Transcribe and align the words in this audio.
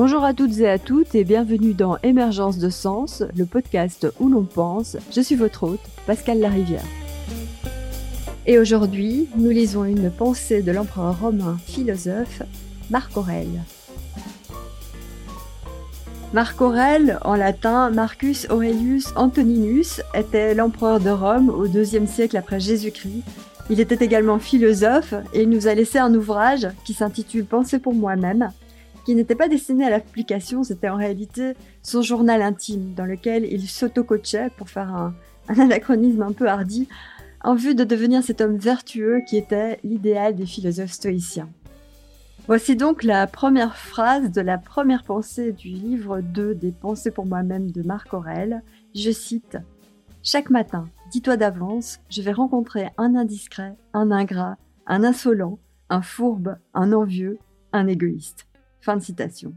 Bonjour 0.00 0.22
à 0.22 0.32
toutes 0.32 0.60
et 0.60 0.68
à 0.68 0.78
toutes 0.78 1.16
et 1.16 1.24
bienvenue 1.24 1.74
dans 1.74 1.98
Émergence 2.04 2.58
de 2.58 2.70
Sens, 2.70 3.24
le 3.36 3.46
podcast 3.46 4.06
où 4.20 4.28
l'on 4.28 4.44
pense. 4.44 4.96
Je 5.10 5.20
suis 5.20 5.34
votre 5.34 5.64
hôte, 5.64 5.80
Pascal 6.06 6.38
Larivière. 6.38 6.84
Et 8.46 8.60
aujourd'hui, 8.60 9.26
nous 9.36 9.50
lisons 9.50 9.82
une 9.82 10.08
pensée 10.08 10.62
de 10.62 10.70
l'empereur 10.70 11.18
romain 11.18 11.58
philosophe, 11.66 12.44
Marc 12.90 13.16
Aurèle. 13.16 13.64
Marc 16.32 16.60
Aurèle, 16.60 17.18
en 17.24 17.34
latin 17.34 17.90
Marcus 17.90 18.46
Aurelius 18.50 19.12
Antoninus, 19.16 20.00
était 20.14 20.54
l'empereur 20.54 21.00
de 21.00 21.10
Rome 21.10 21.48
au 21.48 21.66
IIe 21.66 22.06
siècle 22.06 22.36
après 22.36 22.60
Jésus-Christ. 22.60 23.24
Il 23.68 23.80
était 23.80 24.04
également 24.04 24.38
philosophe 24.38 25.14
et 25.34 25.42
il 25.42 25.50
nous 25.50 25.66
a 25.66 25.74
laissé 25.74 25.98
un 25.98 26.14
ouvrage 26.14 26.68
qui 26.84 26.94
s'intitule 26.94 27.46
Pensée 27.46 27.80
pour 27.80 27.94
moi-même, 27.94 28.52
qui 29.08 29.14
n'était 29.14 29.34
pas 29.34 29.48
destiné 29.48 29.86
à 29.86 29.88
l'application, 29.88 30.64
c'était 30.64 30.90
en 30.90 30.96
réalité 30.96 31.54
son 31.82 32.02
journal 32.02 32.42
intime 32.42 32.92
dans 32.92 33.06
lequel 33.06 33.50
il 33.50 33.66
s'auto-coachait 33.66 34.50
pour 34.58 34.68
faire 34.68 34.94
un, 34.94 35.14
anachronisme 35.48 36.20
un 36.20 36.32
peu 36.32 36.46
hardi 36.46 36.88
en 37.42 37.54
vue 37.54 37.74
de 37.74 37.84
devenir 37.84 38.22
cet 38.22 38.42
homme 38.42 38.58
vertueux 38.58 39.22
qui 39.26 39.38
était 39.38 39.80
l'idéal 39.82 40.34
des 40.36 40.44
philosophes 40.44 40.92
stoïciens. 40.92 41.48
Voici 42.48 42.76
donc 42.76 43.02
la 43.02 43.26
première 43.26 43.78
phrase 43.78 44.30
de 44.30 44.42
la 44.42 44.58
première 44.58 45.04
pensée 45.04 45.52
du 45.52 45.68
livre 45.68 46.20
2 46.20 46.54
des 46.54 46.72
Pensées 46.72 47.10
pour 47.10 47.24
moi-même 47.24 47.70
de 47.70 47.82
Marc 47.82 48.12
Aurèle. 48.12 48.62
Je 48.94 49.10
cite 49.10 49.56
Chaque 50.22 50.50
matin, 50.50 50.84
dis-toi 51.12 51.38
d'avance, 51.38 51.98
je 52.10 52.20
vais 52.20 52.32
rencontrer 52.32 52.90
un 52.98 53.14
indiscret, 53.14 53.74
un 53.94 54.10
ingrat, 54.10 54.58
un 54.86 55.02
insolent, 55.02 55.58
un 55.88 56.02
fourbe, 56.02 56.58
un 56.74 56.92
envieux, 56.92 57.38
un 57.72 57.86
égoïste. 57.86 58.47
Fin 58.80 58.96
de 58.96 59.02
citation. 59.02 59.54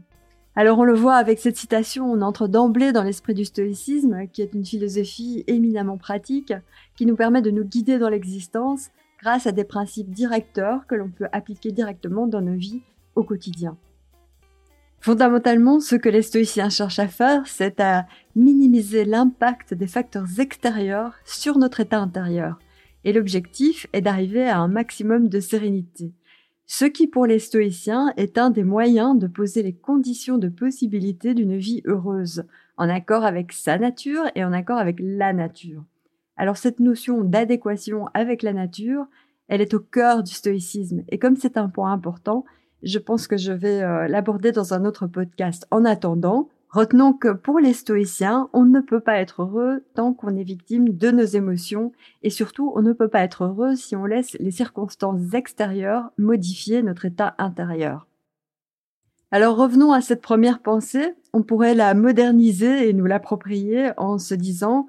Alors 0.54 0.78
on 0.78 0.84
le 0.84 0.94
voit 0.94 1.14
avec 1.14 1.38
cette 1.38 1.56
citation, 1.56 2.12
on 2.12 2.20
entre 2.20 2.46
d'emblée 2.46 2.92
dans 2.92 3.02
l'esprit 3.02 3.32
du 3.32 3.46
stoïcisme, 3.46 4.26
qui 4.32 4.42
est 4.42 4.52
une 4.52 4.66
philosophie 4.66 5.44
éminemment 5.46 5.96
pratique, 5.96 6.52
qui 6.94 7.06
nous 7.06 7.16
permet 7.16 7.40
de 7.40 7.50
nous 7.50 7.64
guider 7.64 7.98
dans 7.98 8.10
l'existence 8.10 8.90
grâce 9.18 9.46
à 9.46 9.52
des 9.52 9.64
principes 9.64 10.10
directeurs 10.10 10.86
que 10.86 10.94
l'on 10.94 11.08
peut 11.08 11.28
appliquer 11.32 11.72
directement 11.72 12.26
dans 12.26 12.42
nos 12.42 12.56
vies 12.56 12.82
au 13.14 13.22
quotidien. 13.22 13.78
Fondamentalement, 15.00 15.80
ce 15.80 15.96
que 15.96 16.08
les 16.08 16.22
stoïciens 16.22 16.68
cherchent 16.68 16.98
à 16.98 17.08
faire, 17.08 17.46
c'est 17.46 17.80
à 17.80 18.06
minimiser 18.36 19.04
l'impact 19.04 19.74
des 19.74 19.86
facteurs 19.86 20.38
extérieurs 20.38 21.14
sur 21.24 21.58
notre 21.58 21.80
état 21.80 21.98
intérieur. 21.98 22.58
Et 23.04 23.12
l'objectif 23.12 23.86
est 23.92 24.02
d'arriver 24.02 24.44
à 24.44 24.58
un 24.58 24.68
maximum 24.68 25.28
de 25.28 25.40
sérénité 25.40 26.12
ce 26.74 26.86
qui 26.86 27.06
pour 27.06 27.26
les 27.26 27.38
stoïciens 27.38 28.14
est 28.16 28.38
un 28.38 28.48
des 28.48 28.64
moyens 28.64 29.18
de 29.18 29.26
poser 29.26 29.62
les 29.62 29.74
conditions 29.74 30.38
de 30.38 30.48
possibilité 30.48 31.34
d'une 31.34 31.58
vie 31.58 31.82
heureuse, 31.84 32.44
en 32.78 32.88
accord 32.88 33.26
avec 33.26 33.52
sa 33.52 33.76
nature 33.76 34.22
et 34.34 34.42
en 34.42 34.54
accord 34.54 34.78
avec 34.78 34.96
la 34.98 35.34
nature. 35.34 35.84
Alors 36.38 36.56
cette 36.56 36.80
notion 36.80 37.24
d'adéquation 37.24 38.06
avec 38.14 38.42
la 38.42 38.54
nature, 38.54 39.04
elle 39.48 39.60
est 39.60 39.74
au 39.74 39.80
cœur 39.80 40.22
du 40.22 40.32
stoïcisme, 40.32 41.02
et 41.10 41.18
comme 41.18 41.36
c'est 41.36 41.58
un 41.58 41.68
point 41.68 41.92
important, 41.92 42.46
je 42.82 42.98
pense 42.98 43.26
que 43.26 43.36
je 43.36 43.52
vais 43.52 43.82
euh, 43.82 44.08
l'aborder 44.08 44.50
dans 44.50 44.72
un 44.72 44.86
autre 44.86 45.06
podcast. 45.06 45.66
En 45.70 45.84
attendant, 45.84 46.48
Retenons 46.72 47.12
que 47.12 47.28
pour 47.28 47.60
les 47.60 47.74
stoïciens, 47.74 48.48
on 48.54 48.64
ne 48.64 48.80
peut 48.80 49.00
pas 49.00 49.18
être 49.18 49.42
heureux 49.42 49.84
tant 49.94 50.14
qu'on 50.14 50.34
est 50.36 50.42
victime 50.42 50.88
de 50.88 51.10
nos 51.10 51.24
émotions 51.24 51.92
et 52.22 52.30
surtout 52.30 52.72
on 52.74 52.80
ne 52.80 52.94
peut 52.94 53.08
pas 53.08 53.20
être 53.20 53.44
heureux 53.44 53.76
si 53.76 53.94
on 53.94 54.06
laisse 54.06 54.38
les 54.40 54.50
circonstances 54.50 55.34
extérieures 55.34 56.10
modifier 56.16 56.82
notre 56.82 57.04
état 57.04 57.34
intérieur. 57.36 58.06
Alors 59.30 59.56
revenons 59.56 59.92
à 59.92 60.00
cette 60.00 60.22
première 60.22 60.60
pensée, 60.60 61.12
on 61.34 61.42
pourrait 61.42 61.74
la 61.74 61.92
moderniser 61.92 62.88
et 62.88 62.94
nous 62.94 63.04
l'approprier 63.04 63.90
en 63.98 64.16
se 64.16 64.34
disant 64.34 64.86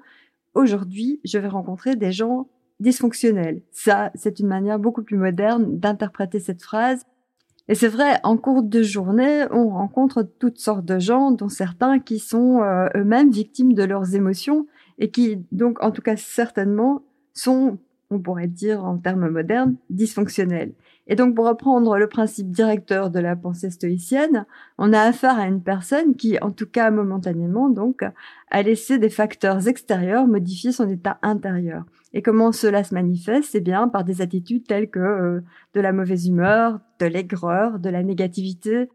aujourd'hui 0.54 1.20
je 1.22 1.36
vais 1.36 1.48
rencontrer 1.48 1.96
des 1.96 2.12
gens 2.12 2.48
dysfonctionnels. 2.80 3.60
Ça, 3.72 4.10
c'est 4.14 4.40
une 4.40 4.46
manière 4.46 4.78
beaucoup 4.78 5.02
plus 5.02 5.18
moderne 5.18 5.78
d'interpréter 5.78 6.40
cette 6.40 6.62
phrase 6.62 7.04
et 7.68 7.74
c'est 7.74 7.88
vrai, 7.88 8.20
en 8.24 8.36
cours 8.36 8.62
de 8.62 8.82
journée, 8.82 9.44
on 9.50 9.70
rencontre 9.70 10.22
toutes 10.38 10.58
sortes 10.58 10.84
de 10.84 10.98
gens, 10.98 11.30
dont 11.30 11.48
certains 11.48 11.98
qui 11.98 12.18
sont 12.18 12.62
euh, 12.62 12.88
eux-mêmes 12.94 13.30
victimes 13.30 13.72
de 13.72 13.84
leurs 13.84 14.14
émotions 14.14 14.66
et 14.98 15.10
qui, 15.10 15.42
donc, 15.50 15.82
en 15.82 15.90
tout 15.90 16.02
cas, 16.02 16.16
certainement, 16.16 17.02
sont, 17.32 17.78
on 18.10 18.20
pourrait 18.20 18.48
dire 18.48 18.84
en 18.84 18.98
termes 18.98 19.28
modernes, 19.28 19.76
dysfonctionnels. 19.88 20.72
Et 21.06 21.16
donc, 21.16 21.34
pour 21.34 21.46
reprendre 21.46 21.98
le 21.98 22.08
principe 22.08 22.50
directeur 22.50 23.10
de 23.10 23.20
la 23.20 23.36
pensée 23.36 23.70
stoïcienne, 23.70 24.46
on 24.78 24.92
a 24.92 25.00
affaire 25.00 25.38
à 25.38 25.46
une 25.46 25.62
personne 25.62 26.16
qui, 26.16 26.38
en 26.40 26.50
tout 26.50 26.66
cas 26.66 26.90
momentanément, 26.90 27.68
donc, 27.68 28.02
a 28.50 28.62
laissé 28.62 28.98
des 28.98 29.10
facteurs 29.10 29.68
extérieurs 29.68 30.26
modifier 30.26 30.72
son 30.72 30.88
état 30.88 31.18
intérieur. 31.22 31.84
Et 32.14 32.22
comment 32.22 32.52
cela 32.52 32.84
se 32.84 32.94
manifeste? 32.94 33.50
C'est 33.50 33.60
bien 33.60 33.88
par 33.88 34.04
des 34.04 34.22
attitudes 34.22 34.66
telles 34.66 34.88
que 34.88 35.00
euh, 35.00 35.40
de 35.74 35.80
la 35.80 35.92
mauvaise 35.92 36.26
humeur, 36.26 36.80
de 37.00 37.06
l'aigreur, 37.06 37.78
de 37.78 37.90
la 37.90 38.02
négativité. 38.02 38.88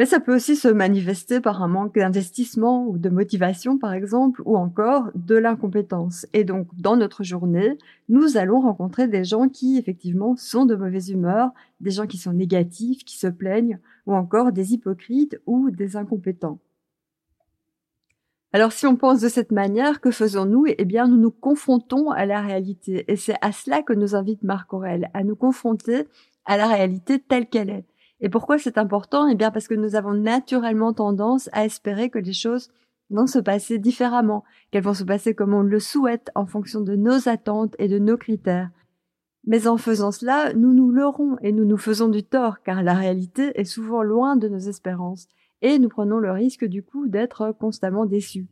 Mais 0.00 0.06
ça 0.06 0.18
peut 0.18 0.34
aussi 0.34 0.56
se 0.56 0.68
manifester 0.68 1.42
par 1.42 1.62
un 1.62 1.68
manque 1.68 1.96
d'investissement 1.96 2.86
ou 2.86 2.96
de 2.96 3.10
motivation, 3.10 3.76
par 3.76 3.92
exemple, 3.92 4.40
ou 4.46 4.56
encore 4.56 5.10
de 5.14 5.34
l'incompétence. 5.34 6.26
Et 6.32 6.42
donc, 6.42 6.68
dans 6.78 6.96
notre 6.96 7.22
journée, 7.22 7.76
nous 8.08 8.38
allons 8.38 8.62
rencontrer 8.62 9.08
des 9.08 9.24
gens 9.24 9.50
qui, 9.50 9.76
effectivement, 9.76 10.36
sont 10.38 10.64
de 10.64 10.74
mauvaise 10.74 11.10
humeur, 11.10 11.50
des 11.80 11.90
gens 11.90 12.06
qui 12.06 12.16
sont 12.16 12.32
négatifs, 12.32 13.04
qui 13.04 13.18
se 13.18 13.26
plaignent, 13.26 13.78
ou 14.06 14.14
encore 14.14 14.52
des 14.52 14.72
hypocrites 14.72 15.38
ou 15.44 15.70
des 15.70 15.98
incompétents. 15.98 16.60
Alors 18.54 18.72
si 18.72 18.86
on 18.86 18.96
pense 18.96 19.20
de 19.20 19.28
cette 19.28 19.52
manière, 19.52 20.00
que 20.00 20.10
faisons-nous? 20.10 20.64
Eh 20.78 20.86
bien, 20.86 21.08
nous 21.08 21.18
nous 21.18 21.30
confrontons 21.30 22.08
à 22.08 22.24
la 22.24 22.40
réalité. 22.40 23.04
Et 23.06 23.16
c'est 23.16 23.36
à 23.42 23.52
cela 23.52 23.82
que 23.82 23.92
nous 23.92 24.14
invite 24.14 24.44
Marc 24.44 24.72
Aurèle, 24.72 25.10
à 25.12 25.24
nous 25.24 25.36
confronter 25.36 26.06
à 26.46 26.56
la 26.56 26.68
réalité 26.68 27.18
telle 27.18 27.50
qu'elle 27.50 27.68
est. 27.68 27.84
Et 28.20 28.28
pourquoi 28.28 28.58
c'est 28.58 28.78
important? 28.78 29.28
Eh 29.28 29.34
bien, 29.34 29.50
parce 29.50 29.68
que 29.68 29.74
nous 29.74 29.94
avons 29.94 30.14
naturellement 30.14 30.92
tendance 30.92 31.48
à 31.52 31.64
espérer 31.64 32.10
que 32.10 32.18
les 32.18 32.32
choses 32.32 32.70
vont 33.10 33.26
se 33.26 33.38
passer 33.38 33.78
différemment, 33.78 34.44
qu'elles 34.70 34.84
vont 34.84 34.94
se 34.94 35.04
passer 35.04 35.34
comme 35.34 35.54
on 35.54 35.62
le 35.62 35.80
souhaite 35.80 36.30
en 36.34 36.46
fonction 36.46 36.80
de 36.80 36.96
nos 36.96 37.28
attentes 37.28 37.74
et 37.78 37.88
de 37.88 37.98
nos 37.98 38.16
critères. 38.16 38.70
Mais 39.46 39.66
en 39.66 39.78
faisant 39.78 40.12
cela, 40.12 40.52
nous 40.52 40.72
nous 40.72 40.90
leurrons 40.90 41.36
et 41.40 41.52
nous 41.52 41.64
nous 41.64 41.78
faisons 41.78 42.08
du 42.08 42.22
tort, 42.22 42.62
car 42.62 42.82
la 42.82 42.94
réalité 42.94 43.52
est 43.58 43.64
souvent 43.64 44.02
loin 44.02 44.36
de 44.36 44.48
nos 44.48 44.58
espérances 44.58 45.28
et 45.62 45.78
nous 45.78 45.88
prenons 45.88 46.18
le 46.18 46.30
risque 46.30 46.64
du 46.64 46.82
coup 46.82 47.08
d'être 47.08 47.52
constamment 47.58 48.06
déçus. 48.06 48.46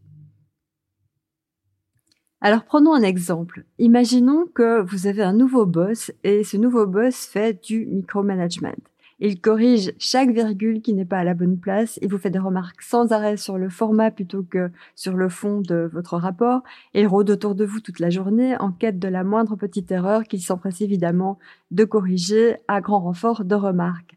Alors 2.40 2.64
prenons 2.64 2.94
un 2.94 3.02
exemple. 3.02 3.64
Imaginons 3.78 4.46
que 4.46 4.80
vous 4.80 5.06
avez 5.06 5.22
un 5.22 5.32
nouveau 5.32 5.66
boss 5.66 6.12
et 6.22 6.44
ce 6.44 6.56
nouveau 6.56 6.86
boss 6.86 7.26
fait 7.26 7.64
du 7.64 7.84
micromanagement. 7.86 8.76
Il 9.20 9.40
corrige 9.40 9.92
chaque 9.98 10.30
virgule 10.30 10.80
qui 10.80 10.94
n'est 10.94 11.04
pas 11.04 11.18
à 11.18 11.24
la 11.24 11.34
bonne 11.34 11.58
place, 11.58 11.98
il 12.02 12.08
vous 12.08 12.18
fait 12.18 12.30
des 12.30 12.38
remarques 12.38 12.82
sans 12.82 13.10
arrêt 13.10 13.36
sur 13.36 13.58
le 13.58 13.68
format 13.68 14.12
plutôt 14.12 14.44
que 14.44 14.70
sur 14.94 15.14
le 15.14 15.28
fond 15.28 15.60
de 15.60 15.90
votre 15.92 16.16
rapport, 16.16 16.62
il 16.94 17.08
rôde 17.08 17.30
autour 17.30 17.56
de 17.56 17.64
vous 17.64 17.80
toute 17.80 17.98
la 17.98 18.10
journée 18.10 18.56
en 18.60 18.70
quête 18.70 19.00
de 19.00 19.08
la 19.08 19.24
moindre 19.24 19.56
petite 19.56 19.90
erreur 19.90 20.22
qu'il 20.22 20.40
s'empresse 20.40 20.80
évidemment 20.82 21.40
de 21.72 21.84
corriger 21.84 22.58
à 22.68 22.80
grand 22.80 23.00
renfort 23.00 23.44
de 23.44 23.56
remarques. 23.56 24.16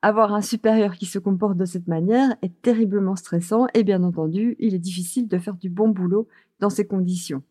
Avoir 0.00 0.32
un 0.32 0.40
supérieur 0.40 0.94
qui 0.94 1.06
se 1.06 1.18
comporte 1.18 1.58
de 1.58 1.66
cette 1.66 1.86
manière 1.86 2.34
est 2.40 2.62
terriblement 2.62 3.16
stressant 3.16 3.66
et 3.74 3.84
bien 3.84 4.02
entendu, 4.02 4.56
il 4.58 4.74
est 4.74 4.78
difficile 4.78 5.28
de 5.28 5.38
faire 5.38 5.56
du 5.56 5.68
bon 5.68 5.90
boulot 5.90 6.26
dans 6.58 6.70
ces 6.70 6.86
conditions. 6.86 7.42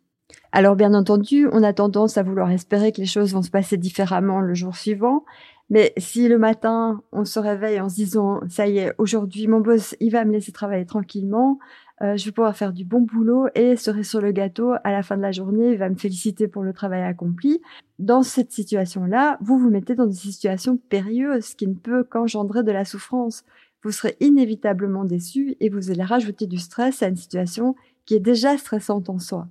Alors 0.51 0.75
bien 0.75 0.93
entendu, 0.93 1.47
on 1.51 1.63
a 1.63 1.73
tendance 1.73 2.17
à 2.17 2.23
vouloir 2.23 2.51
espérer 2.51 2.91
que 2.91 2.99
les 2.99 3.07
choses 3.07 3.33
vont 3.33 3.41
se 3.41 3.51
passer 3.51 3.77
différemment 3.77 4.41
le 4.41 4.53
jour 4.53 4.75
suivant, 4.75 5.23
mais 5.71 5.93
si 5.97 6.27
le 6.27 6.37
matin 6.37 7.01
on 7.11 7.25
se 7.25 7.39
réveille 7.39 7.79
en 7.79 7.89
se 7.89 7.95
disant 7.95 8.41
ça 8.49 8.67
y 8.67 8.77
est, 8.77 8.93
aujourd'hui 8.99 9.47
mon 9.47 9.61
boss 9.61 9.95
il 9.99 10.11
va 10.11 10.23
me 10.25 10.33
laisser 10.33 10.51
travailler 10.51 10.85
tranquillement, 10.85 11.57
euh, 12.01 12.17
je 12.17 12.25
vais 12.25 12.31
pouvoir 12.31 12.55
faire 12.55 12.73
du 12.73 12.83
bon 12.83 13.01
boulot 13.01 13.47
et 13.55 13.75
serai 13.75 14.03
sur 14.03 14.21
le 14.21 14.31
gâteau 14.31 14.73
à 14.83 14.91
la 14.91 15.01
fin 15.01 15.17
de 15.17 15.21
la 15.21 15.31
journée, 15.31 15.71
il 15.71 15.77
va 15.77 15.89
me 15.89 15.95
féliciter 15.95 16.47
pour 16.47 16.63
le 16.63 16.73
travail 16.73 17.03
accompli. 17.03 17.61
Dans 17.99 18.21
cette 18.21 18.51
situation-là, 18.51 19.37
vous 19.41 19.57
vous 19.57 19.69
mettez 19.69 19.95
dans 19.95 20.05
une 20.05 20.11
situation 20.11 20.77
périlleuse 20.89 21.53
qui 21.53 21.67
ne 21.67 21.75
peut 21.75 22.03
qu'engendrer 22.03 22.63
de 22.63 22.71
la 22.71 22.85
souffrance. 22.85 23.43
Vous 23.83 23.91
serez 23.91 24.17
inévitablement 24.19 25.05
déçu 25.05 25.55
et 25.59 25.69
vous 25.69 25.89
allez 25.89 26.03
rajouter 26.03 26.47
du 26.47 26.57
stress 26.57 27.01
à 27.01 27.07
une 27.07 27.15
situation 27.15 27.75
qui 28.05 28.15
est 28.15 28.19
déjà 28.19 28.57
stressante 28.57 29.09
en 29.09 29.19
soi. 29.19 29.47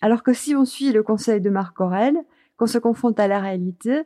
Alors 0.00 0.22
que 0.22 0.32
si 0.32 0.54
on 0.54 0.64
suit 0.64 0.92
le 0.92 1.02
conseil 1.02 1.40
de 1.40 1.50
Marc 1.50 1.80
Aurel, 1.80 2.16
qu'on 2.56 2.66
se 2.66 2.78
confronte 2.78 3.20
à 3.20 3.28
la 3.28 3.40
réalité, 3.40 4.02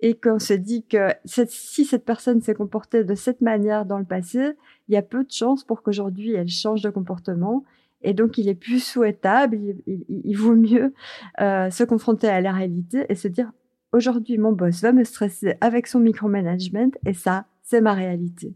et 0.00 0.14
qu'on 0.14 0.38
se 0.38 0.52
dit 0.52 0.84
que 0.84 1.08
si 1.24 1.84
cette 1.84 2.04
personne 2.04 2.40
s'est 2.40 2.54
comportée 2.54 3.04
de 3.04 3.14
cette 3.14 3.40
manière 3.40 3.86
dans 3.86 3.98
le 3.98 4.04
passé, 4.04 4.52
il 4.88 4.94
y 4.94 4.96
a 4.96 5.02
peu 5.02 5.24
de 5.24 5.30
chances 5.30 5.64
pour 5.64 5.82
qu'aujourd'hui 5.82 6.34
elle 6.34 6.48
change 6.48 6.82
de 6.82 6.90
comportement. 6.90 7.64
Et 8.02 8.12
donc, 8.12 8.38
il 8.38 8.48
est 8.48 8.54
plus 8.54 8.84
souhaitable, 8.84 9.58
il, 9.86 10.36
vaut 10.36 10.54
mieux 10.54 10.92
euh, 11.40 11.70
se 11.70 11.82
confronter 11.82 12.28
à 12.28 12.40
la 12.40 12.52
réalité 12.52 13.06
et 13.08 13.14
se 13.14 13.26
dire, 13.26 13.50
aujourd'hui, 13.92 14.38
mon 14.38 14.52
boss 14.52 14.82
va 14.82 14.92
me 14.92 15.02
stresser 15.02 15.56
avec 15.60 15.86
son 15.86 16.00
micromanagement 16.00 16.90
et 17.06 17.14
ça, 17.14 17.46
c'est 17.62 17.80
ma 17.80 17.94
réalité. 17.94 18.54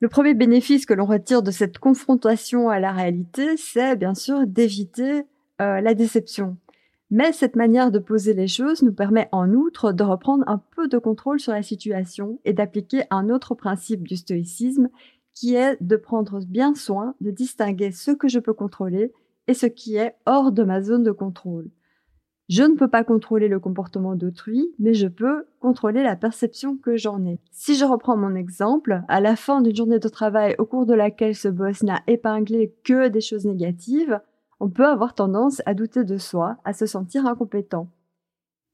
Le 0.00 0.08
premier 0.08 0.34
bénéfice 0.34 0.84
que 0.84 0.94
l'on 0.94 1.06
retire 1.06 1.42
de 1.42 1.50
cette 1.50 1.78
confrontation 1.78 2.68
à 2.68 2.80
la 2.80 2.92
réalité, 2.92 3.56
c'est 3.56 3.96
bien 3.96 4.14
sûr 4.14 4.46
d'éviter 4.46 5.22
euh, 5.60 5.80
la 5.80 5.94
déception. 5.94 6.56
Mais 7.14 7.32
cette 7.32 7.56
manière 7.56 7.90
de 7.90 7.98
poser 7.98 8.32
les 8.32 8.48
choses 8.48 8.82
nous 8.82 8.94
permet 8.94 9.28
en 9.32 9.52
outre 9.52 9.92
de 9.92 10.02
reprendre 10.02 10.44
un 10.46 10.56
peu 10.56 10.88
de 10.88 10.96
contrôle 10.96 11.38
sur 11.40 11.52
la 11.52 11.62
situation 11.62 12.40
et 12.46 12.54
d'appliquer 12.54 13.02
un 13.10 13.28
autre 13.28 13.54
principe 13.54 14.08
du 14.08 14.16
stoïcisme 14.16 14.88
qui 15.34 15.54
est 15.54 15.76
de 15.82 15.96
prendre 15.96 16.40
bien 16.46 16.74
soin 16.74 17.14
de 17.20 17.30
distinguer 17.30 17.92
ce 17.92 18.12
que 18.12 18.28
je 18.28 18.38
peux 18.38 18.54
contrôler 18.54 19.12
et 19.46 19.52
ce 19.52 19.66
qui 19.66 19.96
est 19.96 20.14
hors 20.24 20.52
de 20.52 20.62
ma 20.62 20.80
zone 20.80 21.02
de 21.02 21.10
contrôle. 21.10 21.68
Je 22.48 22.62
ne 22.62 22.76
peux 22.76 22.88
pas 22.88 23.04
contrôler 23.04 23.48
le 23.48 23.60
comportement 23.60 24.14
d'autrui, 24.14 24.74
mais 24.78 24.94
je 24.94 25.06
peux 25.06 25.44
contrôler 25.60 26.02
la 26.02 26.16
perception 26.16 26.78
que 26.78 26.96
j'en 26.96 27.26
ai. 27.26 27.38
Si 27.50 27.74
je 27.74 27.84
reprends 27.84 28.16
mon 28.16 28.34
exemple, 28.34 29.02
à 29.08 29.20
la 29.20 29.36
fin 29.36 29.60
d'une 29.60 29.76
journée 29.76 29.98
de 29.98 30.08
travail 30.08 30.54
au 30.58 30.64
cours 30.64 30.86
de 30.86 30.94
laquelle 30.94 31.34
ce 31.34 31.48
boss 31.48 31.82
n'a 31.82 32.00
épinglé 32.06 32.74
que 32.84 33.08
des 33.08 33.20
choses 33.20 33.44
négatives, 33.44 34.18
on 34.62 34.70
peut 34.70 34.86
avoir 34.86 35.14
tendance 35.14 35.60
à 35.66 35.74
douter 35.74 36.04
de 36.04 36.16
soi, 36.16 36.56
à 36.64 36.72
se 36.72 36.86
sentir 36.86 37.26
incompétent. 37.26 37.88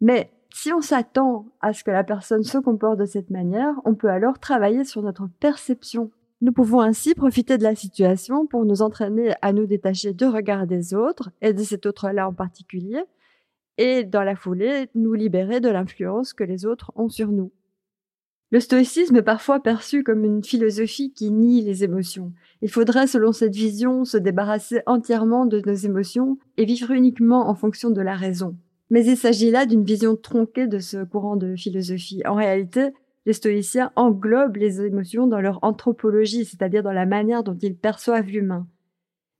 Mais 0.00 0.30
si 0.54 0.72
on 0.72 0.80
s'attend 0.80 1.46
à 1.60 1.72
ce 1.72 1.82
que 1.82 1.90
la 1.90 2.04
personne 2.04 2.44
se 2.44 2.58
comporte 2.58 2.98
de 2.98 3.06
cette 3.06 3.30
manière, 3.30 3.74
on 3.84 3.94
peut 3.96 4.10
alors 4.10 4.38
travailler 4.38 4.84
sur 4.84 5.02
notre 5.02 5.28
perception 5.40 6.12
nous 6.40 6.52
pouvons 6.52 6.80
ainsi 6.80 7.14
profiter 7.14 7.58
de 7.58 7.64
la 7.64 7.74
situation 7.74 8.46
pour 8.46 8.64
nous 8.64 8.80
entraîner 8.80 9.34
à 9.42 9.52
nous 9.52 9.66
détacher 9.66 10.12
du 10.12 10.24
regard 10.24 10.68
des 10.68 10.94
autres, 10.94 11.30
et 11.40 11.52
de 11.52 11.62
cet 11.62 11.84
autre-là 11.84 12.28
en 12.28 12.32
particulier, 12.32 13.02
et 13.76 14.04
dans 14.04 14.22
la 14.22 14.36
foulée, 14.36 14.88
nous 14.94 15.14
libérer 15.14 15.60
de 15.60 15.68
l'influence 15.68 16.32
que 16.32 16.44
les 16.44 16.64
autres 16.64 16.92
ont 16.94 17.08
sur 17.08 17.28
nous. 17.28 17.50
Le 18.50 18.60
stoïcisme 18.60 19.16
est 19.16 19.22
parfois 19.22 19.60
perçu 19.60 20.02
comme 20.02 20.24
une 20.24 20.42
philosophie 20.42 21.12
qui 21.12 21.30
nie 21.30 21.60
les 21.60 21.84
émotions. 21.84 22.32
Il 22.62 22.70
faudrait, 22.70 23.06
selon 23.06 23.32
cette 23.32 23.54
vision, 23.54 24.06
se 24.06 24.16
débarrasser 24.16 24.80
entièrement 24.86 25.44
de 25.44 25.60
nos 25.66 25.74
émotions 25.74 26.38
et 26.56 26.64
vivre 26.64 26.92
uniquement 26.92 27.50
en 27.50 27.54
fonction 27.54 27.90
de 27.90 28.00
la 28.00 28.14
raison. 28.16 28.56
Mais 28.88 29.04
il 29.04 29.18
s'agit 29.18 29.50
là 29.50 29.66
d'une 29.66 29.84
vision 29.84 30.16
tronquée 30.16 30.66
de 30.66 30.78
ce 30.78 31.04
courant 31.04 31.36
de 31.36 31.56
philosophie. 31.56 32.22
En 32.24 32.36
réalité, 32.36 32.88
les 33.26 33.34
stoïciens 33.34 33.92
englobent 33.96 34.56
les 34.56 34.80
émotions 34.80 35.26
dans 35.26 35.42
leur 35.42 35.58
anthropologie, 35.60 36.46
c'est-à-dire 36.46 36.82
dans 36.82 36.92
la 36.92 37.04
manière 37.04 37.44
dont 37.44 37.58
ils 37.60 37.76
perçoivent 37.76 38.28
l'humain. 38.28 38.66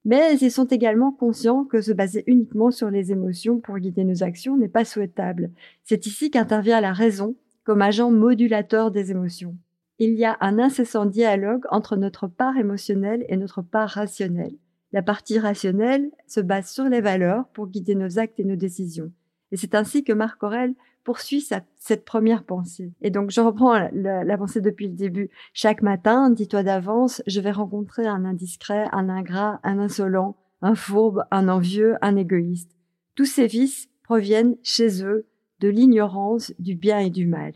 Mais 0.05 0.37
ils 0.37 0.51
sont 0.51 0.67
également 0.67 1.13
conscients 1.13 1.65
que 1.65 1.81
se 1.81 1.93
baser 1.93 2.25
uniquement 2.27 2.71
sur 2.71 2.91
les 2.91 3.11
émotions 3.11 3.59
pour 3.59 3.79
guider 3.79 4.05
nos 4.05 4.23
actions 4.23 4.59
n'est 4.59 4.69
pas 4.69 4.85
souhaitable. 4.85 5.51
C'est 5.85 6.05
ici 6.05 6.31
qu'intervient 6.31 6.83
la 6.83 6.93
raison 6.93 7.37
comme 7.69 7.83
agent 7.83 8.11
modulateur 8.11 8.91
des 8.91 9.11
émotions. 9.11 9.55
Il 9.99 10.15
y 10.15 10.25
a 10.25 10.39
un 10.41 10.59
incessant 10.59 11.05
dialogue 11.05 11.67
entre 11.71 11.97
notre 11.97 12.27
part 12.27 12.57
émotionnelle 12.57 13.27
et 13.29 13.37
notre 13.37 13.61
part 13.61 13.91
rationnelle. 13.91 14.55
La 14.93 15.03
partie 15.03 15.39
rationnelle 15.39 16.11
se 16.27 16.41
base 16.41 16.71
sur 16.71 16.85
les 16.85 17.03
valeurs 17.03 17.47
pour 17.49 17.69
guider 17.69 17.95
nos 17.95 18.19
actes 18.19 18.41
et 18.41 18.45
nos 18.45 18.57
décisions. 18.57 19.13
Et 19.53 19.59
c'est 19.59 19.75
ainsi 19.75 20.03
que 20.03 20.15
Marc 20.15 20.43
Aurèle 20.43 20.73
poursuit 21.05 21.47
cette 21.77 22.07
première 22.07 22.45
pensée. 22.45 22.95
Et 23.03 23.11
donc, 23.11 23.31
je 23.31 23.43
reprends 23.43 23.79
la, 23.93 24.39
pensée 24.39 24.63
depuis 24.63 24.89
le 24.89 24.95
début. 24.95 25.29
Chaque 25.53 25.83
matin, 25.83 26.31
dis-toi 26.31 26.63
d'avance, 26.63 27.23
je 27.27 27.43
vais 27.43 27.53
rencontrer 27.53 28.07
un 28.07 28.25
indiscret, 28.25 28.87
un 28.93 29.11
ingrat, 29.11 29.61
un 29.63 29.79
insolent, 29.79 30.37
un 30.63 30.75
fourbe, 30.75 31.25
un 31.31 31.51
envieux, 31.51 31.97
un 32.01 32.17
égoïste. 32.17 32.71
Tous 33.15 33.27
ces 33.27 33.47
vices 33.47 33.91
proviennent 34.05 34.57
chez 34.63 35.05
eux 35.05 35.27
de 35.61 35.69
l'ignorance 35.69 36.53
du 36.59 36.75
bien 36.75 36.99
et 36.99 37.11
du 37.11 37.27
mal. 37.27 37.53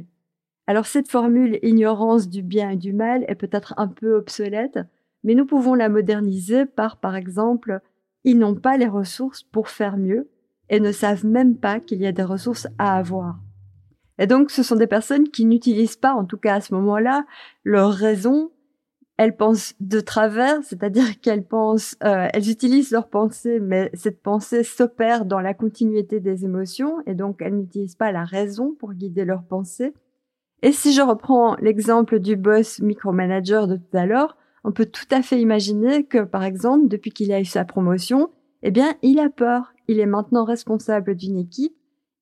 Alors 0.67 0.87
cette 0.87 1.11
formule 1.11 1.59
ignorance 1.63 2.29
du 2.29 2.43
bien 2.43 2.71
et 2.71 2.77
du 2.77 2.93
mal 2.93 3.25
est 3.29 3.35
peut-être 3.35 3.75
un 3.77 3.89
peu 3.89 4.15
obsolète, 4.15 4.79
mais 5.25 5.35
nous 5.35 5.47
pouvons 5.47 5.75
la 5.75 5.89
moderniser 5.89 6.67
par, 6.67 6.99
par 6.99 7.17
exemple, 7.17 7.81
ils 8.25 8.39
n'ont 8.39 8.55
pas 8.55 8.77
les 8.77 8.87
ressources 8.87 9.43
pour 9.43 9.69
faire 9.69 9.97
mieux, 9.97 10.29
et 10.69 10.81
ne 10.81 10.91
savent 10.91 11.27
même 11.27 11.57
pas 11.57 11.81
qu'il 11.81 12.01
y 12.01 12.07
a 12.07 12.13
des 12.13 12.23
ressources 12.23 12.67
à 12.79 12.97
avoir. 12.97 13.39
Et 14.19 14.27
donc, 14.27 14.51
ce 14.51 14.63
sont 14.63 14.77
des 14.77 14.87
personnes 14.87 15.29
qui 15.29 15.45
n'utilisent 15.45 15.97
pas, 15.97 16.15
en 16.15 16.25
tout 16.25 16.39
cas 16.39 16.55
à 16.55 16.61
ce 16.61 16.75
moment-là, 16.75 17.27
leur 17.63 17.93
raison. 17.93 18.51
Elles 19.19 19.37
pensent 19.37 19.75
de 19.81 20.01
travers, 20.01 20.63
c'est-à-dire 20.65 21.05
qu'elles 21.23 21.45
pensent, 21.45 21.97
euh, 22.05 22.29
elles 22.33 22.51
utilisent 22.51 22.91
leur 22.91 23.09
pensée, 23.09 23.61
mais 23.61 23.91
cette 23.95 24.23
pensée 24.23 24.65
s'opère 24.65 25.25
dans 25.25 25.41
la 25.41 25.55
continuité 25.55 26.21
des 26.21 26.45
émotions, 26.45 26.97
et 27.07 27.15
donc 27.15 27.41
elles 27.41 27.57
n'utilisent 27.57 27.97
pas 27.97 28.13
la 28.13 28.25
raison 28.25 28.75
pour 28.79 28.95
guider 28.95 29.25
leur 29.25 29.45
pensée. 29.45 29.95
Et 30.63 30.73
si 30.73 30.93
je 30.93 31.03
reprends 31.03 31.57
l'exemple 31.57 32.21
du 32.21 32.37
boss 32.37 32.81
micromanager 32.81 33.67
de 33.67 33.77
tout 33.77 33.97
à 33.97 34.07
l'heure, 34.07 34.37
on 34.65 34.71
peut 34.71 34.87
tout 34.87 35.09
à 35.11 35.23
fait 35.23 35.41
imaginer 35.41 36.05
que, 36.05 36.23
par 36.23 36.45
exemple, 36.45 36.87
depuis 36.87 37.11
qu'il 37.11 37.33
a 37.33 37.41
eu 37.41 37.45
sa 37.45 37.65
promotion, 37.65 38.31
eh 38.63 38.71
bien, 38.71 38.95
il 39.03 39.19
a 39.19 39.29
peur. 39.29 39.73
Il 39.89 39.99
est 39.99 40.07
maintenant 40.07 40.45
responsable 40.45 41.17
d'une 41.17 41.37
équipe 41.37 41.75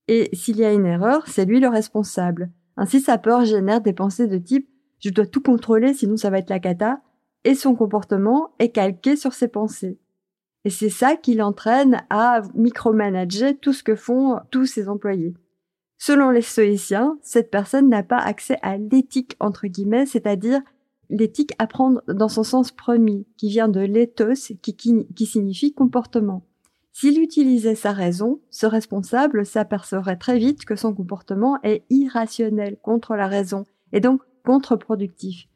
et 0.08 0.28
s'il 0.32 0.56
y 0.56 0.64
a 0.64 0.72
une 0.72 0.86
erreur, 0.86 1.28
c'est 1.28 1.44
lui 1.44 1.60
le 1.60 1.69
responsable. 1.69 2.50
Ainsi, 2.76 3.00
sa 3.00 3.16
peur 3.16 3.44
génère 3.44 3.81
des 3.81 3.93
pensées 3.93 4.26
de 4.26 4.38
type 4.38 4.69
je 5.00 5.11
dois 5.11 5.26
tout 5.26 5.43
contrôler 5.43 5.94
sinon 5.94 6.17
ça 6.17 6.31
va 6.31 6.38
être 6.38 6.50
la 6.50 6.61
cata 6.61 7.00
et 7.44 7.55
son 7.55 7.75
comportement 7.75 8.50
est 8.58 8.70
calqué 8.70 9.17
sur 9.17 9.32
ses 9.32 9.49
pensées. 9.49 9.99
Et 10.64 10.70
c'est 10.70 10.91
ça 10.91 11.17
qui 11.17 11.35
l'entraîne 11.35 12.02
à 12.11 12.43
micromanager 12.55 13.56
tout 13.58 13.73
ce 13.73 13.82
que 13.82 13.97
font 13.97 14.38
tous 14.50 14.67
ses 14.67 14.88
employés. 14.88 15.35
Selon 15.97 16.31
les 16.31 16.43
stoïciens, 16.43 17.19
cette 17.23 17.50
personne 17.50 17.88
n'a 17.88 18.02
pas 18.02 18.19
accès 18.19 18.58
à 18.62 18.76
l'éthique 18.76 19.37
entre 19.41 19.67
guillemets, 19.67 20.06
c'est-à-dire 20.06 20.61
l'éthique 21.11 21.53
à 21.58 21.67
prendre 21.67 22.03
dans 22.08 22.29
son 22.29 22.43
sens 22.43 22.73
premier, 22.73 23.26
qui 23.37 23.49
vient 23.49 23.69
de 23.69 23.81
l'éthos, 23.81 24.53
qui, 24.62 24.76
qui, 24.76 25.26
signifie 25.26 25.75
comportement. 25.75 26.46
S'il 26.93 27.20
utilisait 27.20 27.75
sa 27.75 27.93
raison, 27.93 28.41
ce 28.50 28.67
responsable 28.67 29.44
s'apercevrait 29.44 30.17
très 30.17 30.38
vite 30.38 30.64
que 30.64 30.76
son 30.76 30.94
comportement 30.94 31.58
est 31.62 31.85
irrationnel 31.91 32.79
contre 32.82 33.14
la 33.14 33.26
raison, 33.26 33.64
et 33.92 34.00
donc 34.00 34.22
contre-productif. 34.44 35.46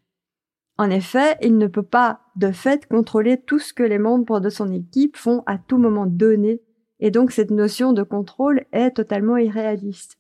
En 0.76 0.90
effet, 0.90 1.36
il 1.40 1.56
ne 1.56 1.68
peut 1.68 1.84
pas, 1.84 2.20
de 2.36 2.50
fait, 2.50 2.86
contrôler 2.86 3.40
tout 3.40 3.60
ce 3.60 3.72
que 3.72 3.84
les 3.84 3.98
membres 3.98 4.40
de 4.40 4.50
son 4.50 4.72
équipe 4.72 5.16
font 5.16 5.42
à 5.46 5.56
tout 5.56 5.78
moment 5.78 6.06
donné, 6.06 6.60
et 6.98 7.10
donc 7.10 7.30
cette 7.30 7.50
notion 7.50 7.92
de 7.92 8.02
contrôle 8.02 8.64
est 8.72 8.90
totalement 8.90 9.36
irréaliste. 9.36 10.18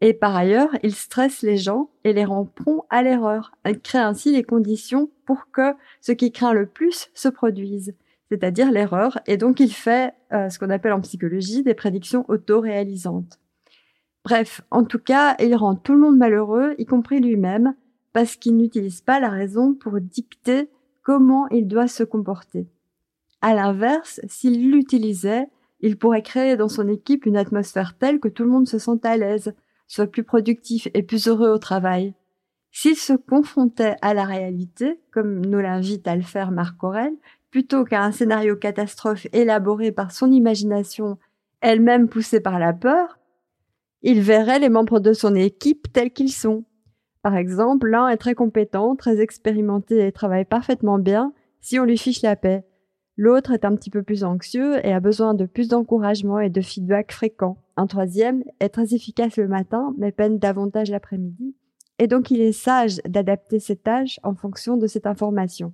Et 0.00 0.14
par 0.14 0.36
ailleurs, 0.36 0.70
il 0.84 0.94
stresse 0.94 1.42
les 1.42 1.56
gens 1.56 1.90
et 2.04 2.12
les 2.12 2.24
rend 2.24 2.44
prompts 2.44 2.86
à 2.88 3.02
l'erreur. 3.02 3.52
Crée 3.82 3.98
ainsi 3.98 4.32
les 4.32 4.44
conditions 4.44 5.10
pour 5.26 5.50
que 5.50 5.74
ce 6.00 6.12
qui 6.12 6.30
craint 6.30 6.52
le 6.52 6.66
plus 6.66 7.10
se 7.14 7.28
produise, 7.28 7.94
c'est-à-dire 8.30 8.70
l'erreur, 8.70 9.18
et 9.26 9.36
donc 9.36 9.58
il 9.58 9.72
fait 9.72 10.14
euh, 10.32 10.48
ce 10.48 10.60
qu'on 10.60 10.70
appelle 10.70 10.92
en 10.92 11.00
psychologie 11.00 11.64
des 11.64 11.74
prédictions 11.74 12.24
autoréalisantes. 12.28 13.40
Bref, 14.28 14.60
en 14.70 14.84
tout 14.84 14.98
cas, 14.98 15.36
il 15.38 15.56
rend 15.56 15.74
tout 15.74 15.94
le 15.94 16.00
monde 16.00 16.18
malheureux, 16.18 16.74
y 16.76 16.84
compris 16.84 17.18
lui-même, 17.18 17.74
parce 18.12 18.36
qu'il 18.36 18.58
n'utilise 18.58 19.00
pas 19.00 19.20
la 19.20 19.30
raison 19.30 19.72
pour 19.72 19.98
dicter 20.02 20.68
comment 21.02 21.48
il 21.48 21.66
doit 21.66 21.88
se 21.88 22.02
comporter. 22.02 22.68
À 23.40 23.54
l'inverse, 23.54 24.20
s'il 24.28 24.70
l'utilisait, 24.70 25.46
il 25.80 25.96
pourrait 25.96 26.20
créer 26.20 26.58
dans 26.58 26.68
son 26.68 26.88
équipe 26.88 27.24
une 27.24 27.38
atmosphère 27.38 27.96
telle 27.96 28.20
que 28.20 28.28
tout 28.28 28.42
le 28.42 28.50
monde 28.50 28.68
se 28.68 28.78
sente 28.78 29.06
à 29.06 29.16
l'aise, 29.16 29.54
soit 29.86 30.08
plus 30.08 30.24
productif 30.24 30.88
et 30.92 31.02
plus 31.02 31.26
heureux 31.26 31.48
au 31.48 31.58
travail. 31.58 32.12
S'il 32.70 32.96
se 32.96 33.14
confrontait 33.14 33.96
à 34.02 34.12
la 34.12 34.24
réalité, 34.24 35.00
comme 35.10 35.40
nous 35.40 35.60
l'invite 35.60 36.06
à 36.06 36.16
le 36.16 36.20
faire 36.20 36.50
Marc 36.50 36.84
Aurel, 36.84 37.14
plutôt 37.50 37.82
qu'à 37.84 38.04
un 38.04 38.12
scénario 38.12 38.56
catastrophe 38.56 39.26
élaboré 39.32 39.90
par 39.90 40.12
son 40.12 40.30
imagination, 40.30 41.16
elle-même 41.62 42.10
poussée 42.10 42.40
par 42.40 42.58
la 42.58 42.74
peur, 42.74 43.17
il 44.02 44.20
verrait 44.20 44.58
les 44.58 44.68
membres 44.68 45.00
de 45.00 45.12
son 45.12 45.34
équipe 45.34 45.92
tels 45.92 46.12
qu'ils 46.12 46.32
sont. 46.32 46.64
Par 47.22 47.36
exemple, 47.36 47.88
l'un 47.88 48.08
est 48.08 48.16
très 48.16 48.34
compétent, 48.34 48.96
très 48.96 49.20
expérimenté 49.20 50.06
et 50.06 50.12
travaille 50.12 50.44
parfaitement 50.44 50.98
bien 50.98 51.32
si 51.60 51.78
on 51.78 51.84
lui 51.84 51.98
fiche 51.98 52.22
la 52.22 52.36
paix. 52.36 52.64
L'autre 53.16 53.50
est 53.50 53.64
un 53.64 53.74
petit 53.74 53.90
peu 53.90 54.04
plus 54.04 54.22
anxieux 54.22 54.78
et 54.86 54.92
a 54.92 55.00
besoin 55.00 55.34
de 55.34 55.44
plus 55.44 55.66
d'encouragement 55.66 56.38
et 56.38 56.50
de 56.50 56.60
feedback 56.60 57.12
fréquent. 57.12 57.58
Un 57.76 57.88
troisième 57.88 58.44
est 58.60 58.68
très 58.68 58.94
efficace 58.94 59.36
le 59.36 59.48
matin, 59.48 59.92
mais 59.98 60.12
peine 60.12 60.38
davantage 60.38 60.90
l'après-midi. 60.90 61.56
Et 61.98 62.06
donc 62.06 62.30
il 62.30 62.40
est 62.40 62.52
sage 62.52 62.98
d'adapter 63.08 63.58
ses 63.58 63.76
tâches 63.76 64.20
en 64.22 64.36
fonction 64.36 64.76
de 64.76 64.86
cette 64.86 65.06
information. 65.06 65.72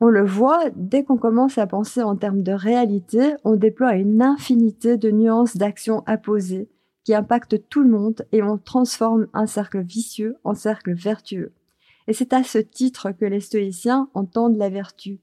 On 0.00 0.08
le 0.08 0.24
voit, 0.24 0.64
dès 0.74 1.04
qu'on 1.04 1.18
commence 1.18 1.58
à 1.58 1.66
penser 1.66 2.02
en 2.02 2.16
termes 2.16 2.42
de 2.42 2.52
réalité, 2.52 3.34
on 3.44 3.56
déploie 3.56 3.94
une 3.94 4.22
infinité 4.22 4.96
de 4.96 5.10
nuances 5.10 5.56
d'actions 5.56 6.02
apposées 6.06 6.68
qui 7.04 7.14
impactent 7.14 7.68
tout 7.68 7.82
le 7.82 7.90
monde 7.90 8.26
et 8.32 8.42
on 8.42 8.58
transforme 8.58 9.28
un 9.34 9.46
cercle 9.46 9.80
vicieux 9.80 10.36
en 10.44 10.54
cercle 10.54 10.92
vertueux. 10.94 11.52
Et 12.06 12.12
c'est 12.12 12.32
à 12.32 12.42
ce 12.42 12.58
titre 12.58 13.10
que 13.12 13.24
les 13.24 13.40
stoïciens 13.40 14.08
entendent 14.14 14.56
la 14.56 14.70
vertu 14.70 15.20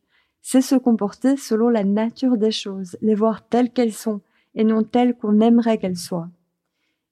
c'est 0.49 0.61
se 0.61 0.75
comporter 0.75 1.35
selon 1.35 1.67
la 1.67 1.83
nature 1.83 2.37
des 2.37 2.51
choses, 2.51 2.95
les 3.01 3.15
voir 3.15 3.45
telles 3.49 3.69
qu'elles 3.69 3.91
sont 3.91 4.21
et 4.55 4.63
non 4.63 4.81
telles 4.81 5.13
qu'on 5.13 5.41
aimerait 5.41 5.77
qu'elles 5.77 5.97
soient. 5.97 6.29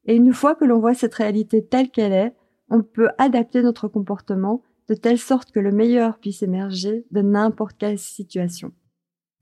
Et 0.05 0.15
une 0.15 0.31
fois 0.31 0.55
que 0.55 0.63
l'on 0.63 0.79
voit 0.79 0.93
cette 0.93 1.15
réalité 1.15 1.61
telle 1.61 1.89
qu'elle 1.89 2.13
est, 2.13 2.33
on 2.69 2.81
peut 2.81 3.09
adapter 3.17 3.61
notre 3.61 3.89
comportement 3.89 4.61
de 4.89 4.95
telle 4.95 5.17
sorte 5.17 5.51
que 5.51 5.59
le 5.59 5.71
meilleur 5.71 6.19
puisse 6.19 6.43
émerger 6.43 7.05
de 7.11 7.21
n'importe 7.21 7.77
quelle 7.77 7.99
situation. 7.99 8.71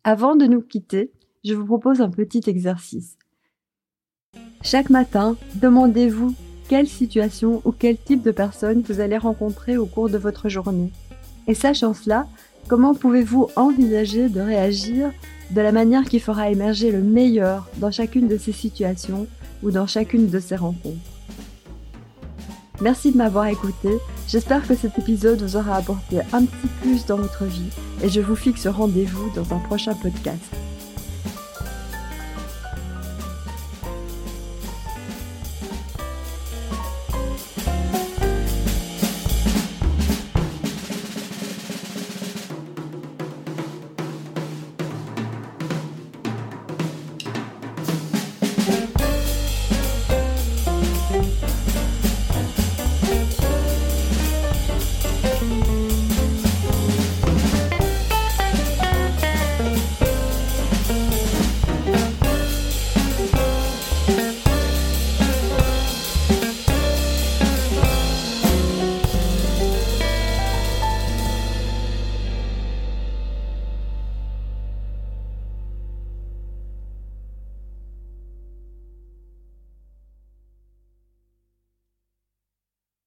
Avant 0.04 0.36
de 0.36 0.46
nous 0.46 0.62
quitter, 0.62 1.12
je 1.44 1.54
vous 1.54 1.66
propose 1.66 2.02
un 2.02 2.10
petit 2.10 2.42
exercice. 2.48 3.18
Chaque 4.62 4.90
matin, 4.90 5.36
demandez-vous 5.56 6.34
quelle 6.70 6.88
situation 6.88 7.62
ou 7.66 7.72
quel 7.72 7.98
type 7.98 8.24
de 8.24 8.32
personne 8.32 8.82
vous 8.82 9.02
allez 9.02 9.18
rencontrer 9.18 9.78
au 9.78 9.86
cours 9.86 10.10
de 10.10 10.18
votre 10.18 10.48
journée. 10.48 10.92
Et 11.48 11.54
sachant 11.54 11.94
cela, 11.94 12.28
comment 12.68 12.96
pouvez-vous 12.96 13.50
envisager 13.56 14.30
de 14.30 14.40
réagir 14.40 15.12
de 15.52 15.62
la 15.62 15.74
manière 15.74 16.06
qui 16.06 16.20
fera 16.20 16.50
émerger 16.50 16.92
le 16.92 17.02
meilleur 17.02 17.70
dans 17.78 17.92
chacune 17.92 18.28
de 18.28 18.38
ces 18.38 18.54
situations 18.54 19.28
ou 19.62 19.72
dans 19.72 19.88
chacune 19.88 20.30
de 20.30 20.40
ces 20.40 20.56
rencontres? 20.56 21.12
Merci 22.84 23.13
de 23.13 23.18
m'avoir 23.18 23.46
écouté, 23.46 23.98
j'espère 24.28 24.68
que 24.68 24.75
cet 24.75 25.00
épisode 25.00 25.42
vous 25.42 25.56
aura 25.56 25.78
apporté 25.78 26.18
un 26.34 26.44
petit 26.44 26.68
plus 26.82 27.06
dans 27.06 27.16
votre 27.16 27.46
vie 27.46 27.70
et 28.04 28.10
je 28.10 28.20
vous 28.20 28.36
fixe 28.36 28.68
rendez-vous 28.68 29.32
dans 29.34 29.54
un 29.54 29.60
prochain 29.60 29.94
podcast. 29.94 30.54